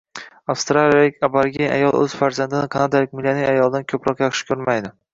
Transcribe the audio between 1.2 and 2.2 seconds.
aborigen ayol o’z